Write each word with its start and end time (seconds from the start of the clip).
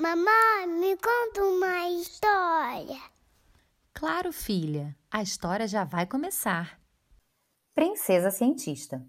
Mamãe, 0.00 0.66
me 0.66 0.96
conta 0.96 1.44
uma 1.44 1.90
história. 1.90 2.98
Claro, 3.92 4.32
filha, 4.32 4.96
a 5.10 5.20
história 5.20 5.68
já 5.68 5.84
vai 5.84 6.06
começar. 6.06 6.80
Princesa 7.74 8.30
Cientista 8.30 9.06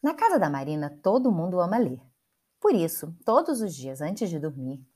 Na 0.00 0.14
casa 0.14 0.38
da 0.38 0.48
Marina, 0.48 0.96
todo 1.02 1.32
mundo 1.32 1.58
ama 1.58 1.78
ler. 1.78 2.00
Por 2.60 2.76
isso, 2.76 3.12
todos 3.24 3.60
os 3.60 3.74
dias 3.74 4.00
antes 4.00 4.30
de 4.30 4.38
dormir, 4.38 4.86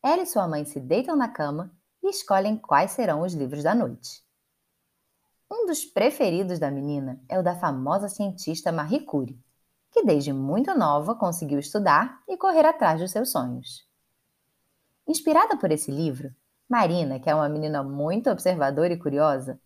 ela 0.00 0.22
e 0.22 0.26
sua 0.26 0.46
mãe 0.46 0.64
se 0.64 0.78
deitam 0.78 1.16
na 1.16 1.26
cama 1.26 1.76
e 2.00 2.08
escolhem 2.08 2.56
quais 2.56 2.92
serão 2.92 3.22
os 3.22 3.34
livros 3.34 3.64
da 3.64 3.74
noite. 3.74 4.24
Um 5.50 5.66
dos 5.66 5.84
preferidos 5.84 6.60
da 6.60 6.70
menina 6.70 7.20
é 7.28 7.36
o 7.36 7.42
da 7.42 7.56
famosa 7.56 8.08
cientista 8.08 8.70
Marie 8.70 9.04
Curie, 9.04 9.42
que 9.90 10.04
desde 10.04 10.32
muito 10.32 10.72
nova 10.72 11.16
conseguiu 11.16 11.58
estudar 11.58 12.22
e 12.28 12.36
correr 12.36 12.64
atrás 12.64 13.00
dos 13.00 13.10
seus 13.10 13.32
sonhos. 13.32 13.92
Inspirada 15.06 15.56
por 15.56 15.70
esse 15.70 15.90
livro, 15.90 16.34
Marina, 16.68 17.20
que 17.20 17.28
é 17.28 17.34
uma 17.34 17.48
menina 17.48 17.82
muito 17.82 18.30
observadora 18.30 18.94
e 18.94 18.98
curiosa, 18.98 19.60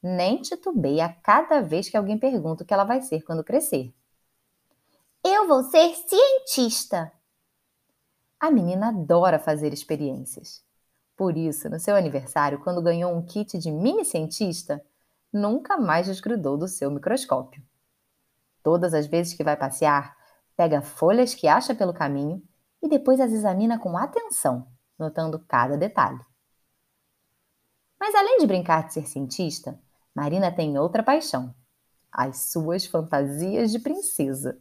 nem 0.00 0.40
titubeia 0.40 1.06
a 1.06 1.12
cada 1.12 1.60
vez 1.60 1.88
que 1.88 1.96
alguém 1.96 2.16
pergunta 2.16 2.62
o 2.62 2.66
que 2.66 2.72
ela 2.72 2.84
vai 2.84 3.02
ser 3.02 3.22
quando 3.22 3.42
crescer. 3.42 3.92
Eu 5.22 5.48
vou 5.48 5.64
ser 5.64 5.94
cientista! 5.94 7.10
A 8.38 8.50
menina 8.50 8.88
adora 8.88 9.38
fazer 9.38 9.72
experiências. 9.72 10.62
Por 11.16 11.36
isso, 11.36 11.68
no 11.68 11.80
seu 11.80 11.96
aniversário, 11.96 12.60
quando 12.60 12.82
ganhou 12.82 13.12
um 13.12 13.24
kit 13.24 13.58
de 13.58 13.70
mini 13.70 14.04
cientista, 14.04 14.84
nunca 15.32 15.76
mais 15.76 16.06
desgrudou 16.06 16.56
do 16.56 16.68
seu 16.68 16.90
microscópio. 16.90 17.62
Todas 18.62 18.94
as 18.94 19.06
vezes 19.06 19.34
que 19.34 19.42
vai 19.42 19.56
passear, 19.56 20.16
pega 20.56 20.82
folhas 20.82 21.34
que 21.34 21.48
acha 21.48 21.74
pelo 21.74 21.94
caminho 21.94 22.42
e 22.82 22.88
depois 22.88 23.18
as 23.18 23.32
examina 23.32 23.78
com 23.78 23.96
atenção, 23.96 24.66
notando 24.98 25.38
cada 25.38 25.76
detalhe. 25.76 26.20
Mas 27.98 28.14
além 28.14 28.38
de 28.38 28.46
brincar 28.46 28.86
de 28.86 28.94
ser 28.94 29.06
cientista, 29.06 29.78
Marina 30.14 30.52
tem 30.52 30.78
outra 30.78 31.02
paixão: 31.02 31.54
as 32.12 32.50
suas 32.52 32.86
fantasias 32.86 33.72
de 33.72 33.78
princesa. 33.78 34.60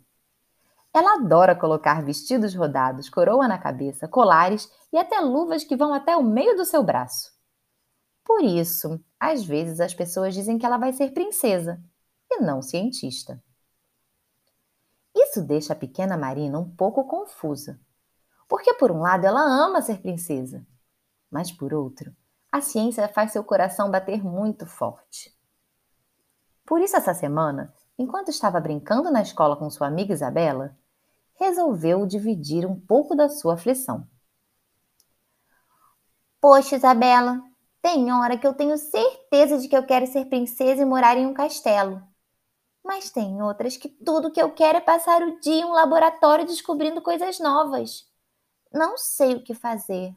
Ela 0.94 1.16
adora 1.16 1.56
colocar 1.56 2.04
vestidos 2.04 2.54
rodados, 2.54 3.10
coroa 3.10 3.48
na 3.48 3.58
cabeça, 3.58 4.08
colares 4.08 4.72
e 4.92 4.98
até 4.98 5.20
luvas 5.20 5.64
que 5.64 5.76
vão 5.76 5.94
até 5.94 6.16
o 6.16 6.24
meio 6.24 6.56
do 6.56 6.66
seu 6.66 6.84
braço. 6.84 7.34
Por 8.24 8.44
isso, 8.44 9.04
às 9.20 9.44
vezes 9.44 9.80
as 9.80 9.94
pessoas 9.94 10.34
dizem 10.34 10.58
que 10.58 10.66
ela 10.66 10.78
vai 10.78 10.94
ser 10.94 11.12
princesa 11.12 11.84
e 12.32 12.40
não 12.40 12.62
cientista. 12.62 13.42
Isso 15.16 15.42
deixa 15.42 15.74
a 15.74 15.76
pequena 15.76 16.18
Marina 16.18 16.58
um 16.60 16.70
pouco 16.70 17.04
confusa, 17.06 17.80
por 18.84 18.92
um 18.92 19.00
lado 19.00 19.26
ela 19.26 19.40
ama 19.40 19.82
ser 19.82 20.02
princesa, 20.02 20.68
mas 21.32 21.50
por 21.50 21.74
outro, 21.74 22.14
a 22.52 22.60
ciência 22.60 23.08
faz 23.08 23.32
seu 23.32 23.42
coração 23.42 23.90
bater 23.90 24.22
muito 24.22 24.66
forte. 24.66 25.34
Por 26.66 26.82
isso, 26.82 26.98
essa 26.98 27.14
semana, 27.14 27.74
enquanto 27.98 28.28
estava 28.28 28.60
brincando 28.60 29.10
na 29.10 29.22
escola 29.22 29.56
com 29.56 29.70
sua 29.70 29.88
amiga 29.88 30.12
Isabela, 30.12 30.78
resolveu 31.36 32.06
dividir 32.06 32.66
um 32.66 32.78
pouco 32.78 33.16
da 33.16 33.30
sua 33.30 33.54
aflição. 33.54 34.06
Poxa, 36.42 36.76
Isabela, 36.76 37.42
tem 37.82 38.12
hora 38.12 38.38
que 38.38 38.46
eu 38.46 38.54
tenho 38.54 38.78
certeza 38.78 39.60
de 39.60 39.70
que 39.70 39.78
eu 39.78 39.86
quero 39.86 40.08
ser 40.08 40.26
princesa 40.26 40.82
e 40.82 40.86
morar 40.86 41.16
em 41.16 41.26
um 41.26 41.34
castelo. 41.34 42.04
Mas 42.84 43.10
tem 43.10 43.42
outras 43.42 43.78
que 43.78 43.88
tudo 43.88 44.30
que 44.30 44.42
eu 44.42 44.52
quero 44.52 44.80
é 44.80 44.82
passar 44.82 45.22
o 45.22 45.40
dia 45.40 45.62
em 45.62 45.64
um 45.64 45.72
laboratório 45.72 46.46
descobrindo 46.46 47.02
coisas 47.02 47.40
novas. 47.40 48.12
Não 48.74 48.98
sei 48.98 49.36
o 49.36 49.44
que 49.44 49.54
fazer. 49.54 50.16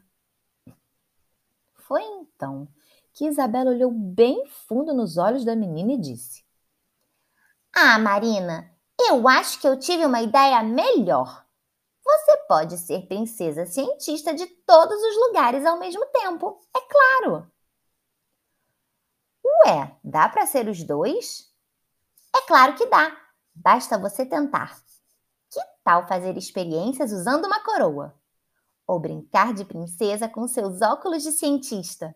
Foi 1.75 2.01
então 2.03 2.67
que 3.13 3.25
Isabela 3.25 3.71
olhou 3.71 3.91
bem 3.91 4.45
fundo 4.47 4.93
nos 4.93 5.17
olhos 5.17 5.45
da 5.45 5.55
menina 5.55 5.93
e 5.93 5.97
disse: 5.97 6.43
Ah, 7.73 7.97
Marina, 7.99 8.69
eu 8.99 9.27
acho 9.27 9.59
que 9.61 9.67
eu 9.67 9.77
tive 9.79 10.05
uma 10.05 10.21
ideia 10.21 10.61
melhor. 10.63 11.45
Você 12.03 12.37
pode 12.47 12.77
ser 12.77 13.07
princesa 13.07 13.65
cientista 13.65 14.33
de 14.33 14.47
todos 14.47 15.01
os 15.01 15.27
lugares 15.27 15.65
ao 15.65 15.77
mesmo 15.77 16.05
tempo, 16.07 16.59
é 16.75 16.79
claro. 16.81 17.51
Ué, 19.65 19.95
dá 20.03 20.29
para 20.29 20.45
ser 20.45 20.67
os 20.67 20.83
dois? 20.83 21.51
É 22.35 22.41
claro 22.47 22.75
que 22.75 22.85
dá. 22.87 23.15
Basta 23.55 23.97
você 23.97 24.25
tentar. 24.25 24.81
Que 25.51 25.61
tal 25.83 26.07
fazer 26.07 26.37
experiências 26.37 27.11
usando 27.11 27.45
uma 27.45 27.63
coroa? 27.63 28.15
Ou 28.87 28.99
brincar 28.99 29.53
de 29.53 29.65
princesa 29.65 30.29
com 30.29 30.47
seus 30.47 30.81
óculos 30.81 31.21
de 31.21 31.33
cientista? 31.33 32.15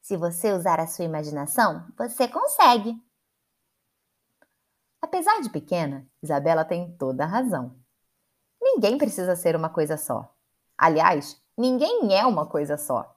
Se 0.00 0.16
você 0.16 0.50
usar 0.52 0.80
a 0.80 0.86
sua 0.86 1.04
imaginação, 1.04 1.86
você 1.96 2.26
consegue. 2.26 2.96
Apesar 5.00 5.40
de 5.40 5.50
pequena, 5.50 6.08
Isabela 6.22 6.64
tem 6.64 6.96
toda 6.96 7.24
a 7.24 7.26
razão. 7.26 7.76
Ninguém 8.60 8.96
precisa 8.96 9.36
ser 9.36 9.54
uma 9.54 9.68
coisa 9.68 9.96
só. 9.96 10.34
Aliás, 10.76 11.40
ninguém 11.56 12.16
é 12.18 12.24
uma 12.24 12.46
coisa 12.46 12.78
só. 12.78 13.14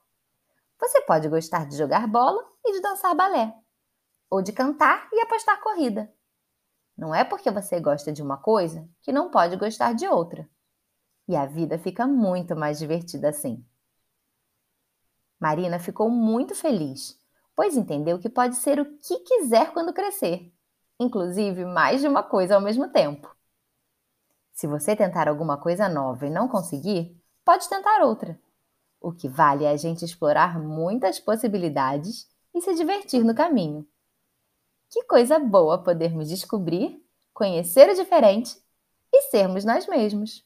Você 0.79 1.01
pode 1.01 1.29
gostar 1.29 1.65
de 1.65 1.77
jogar 1.77 2.07
bola 2.07 2.43
e 2.65 2.73
de 2.73 2.81
dançar 2.81 3.15
balé, 3.15 3.53
ou 4.29 4.41
de 4.41 4.51
cantar 4.51 5.07
e 5.13 5.21
apostar 5.21 5.61
corrida. 5.61 6.13
Não 6.97 7.15
é 7.15 7.23
porque 7.23 7.49
você 7.49 7.79
gosta 7.79 8.11
de 8.11 8.21
uma 8.21 8.37
coisa 8.37 8.87
que 9.01 9.11
não 9.11 9.31
pode 9.31 9.55
gostar 9.55 9.93
de 9.93 10.07
outra. 10.07 10.49
E 11.27 11.35
a 11.35 11.45
vida 11.45 11.77
fica 11.77 12.05
muito 12.05 12.55
mais 12.55 12.79
divertida 12.79 13.29
assim. 13.29 13.65
Marina 15.39 15.79
ficou 15.79 16.09
muito 16.09 16.55
feliz, 16.55 17.19
pois 17.55 17.75
entendeu 17.75 18.19
que 18.19 18.29
pode 18.29 18.55
ser 18.55 18.79
o 18.79 18.97
que 18.97 19.19
quiser 19.19 19.73
quando 19.73 19.93
crescer, 19.93 20.53
inclusive 20.99 21.65
mais 21.65 22.01
de 22.01 22.07
uma 22.07 22.23
coisa 22.23 22.55
ao 22.55 22.61
mesmo 22.61 22.89
tempo. 22.89 23.33
Se 24.53 24.67
você 24.67 24.95
tentar 24.95 25.27
alguma 25.27 25.57
coisa 25.57 25.89
nova 25.89 26.25
e 26.25 26.29
não 26.29 26.47
conseguir, 26.47 27.19
pode 27.43 27.67
tentar 27.67 28.03
outra. 28.03 28.39
O 29.01 29.11
que 29.11 29.27
vale 29.27 29.65
é 29.65 29.69
a 29.69 29.75
gente 29.75 30.05
explorar 30.05 30.57
muitas 30.59 31.19
possibilidades 31.19 32.29
e 32.53 32.61
se 32.61 32.73
divertir 32.75 33.23
no 33.23 33.35
caminho. 33.35 33.85
Que 34.89 35.03
coisa 35.03 35.39
boa 35.39 35.83
podermos 35.83 36.29
descobrir, 36.29 37.03
conhecer 37.33 37.89
o 37.89 37.95
diferente 37.95 38.55
e 39.11 39.23
sermos 39.23 39.65
nós 39.65 39.87
mesmos. 39.87 40.45